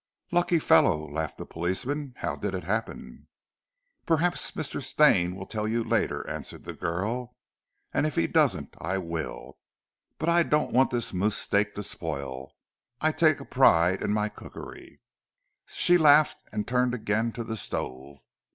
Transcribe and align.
"Lucky 0.31 0.57
fellow," 0.57 1.07
laughed 1.11 1.37
the 1.37 1.45
policeman. 1.45 2.15
"How 2.17 2.35
did 2.35 2.55
it 2.55 2.63
happen?" 2.63 3.27
"Perhaps 4.07 4.53
Mr. 4.53 4.81
Stane 4.81 5.35
will 5.35 5.45
tell 5.45 5.67
you 5.67 5.83
later," 5.83 6.27
answered 6.27 6.63
the 6.63 6.73
girl, 6.73 7.35
"and 7.93 8.07
if 8.07 8.15
he 8.15 8.25
doesn't, 8.25 8.73
I 8.81 8.97
will. 8.97 9.59
But 10.17 10.27
I 10.27 10.41
don't 10.41 10.73
want 10.73 10.89
this 10.89 11.13
moose 11.13 11.37
steak 11.37 11.75
to 11.75 11.83
spoil. 11.83 12.55
I 12.99 13.11
take 13.11 13.39
a 13.39 13.45
pride 13.45 14.01
in 14.01 14.11
my 14.11 14.27
cookery." 14.27 15.01
She 15.67 15.99
laughed 15.99 16.49
and 16.51 16.67
turned 16.67 16.95
again 16.95 17.31
to 17.33 17.43
the 17.43 17.55
stove. 17.55 18.23